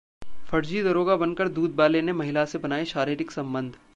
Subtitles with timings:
[0.47, 3.73] फर्जी दारोगा बनकर दूधवाले ने महिला से बनाए शारीरिक संबंध